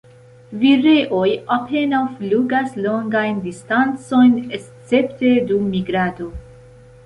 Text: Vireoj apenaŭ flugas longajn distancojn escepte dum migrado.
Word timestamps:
Vireoj 0.61 1.27
apenaŭ 1.55 1.99
flugas 2.15 2.73
longajn 2.87 3.45
distancojn 3.45 4.35
escepte 4.61 5.37
dum 5.53 5.73
migrado. 5.79 6.35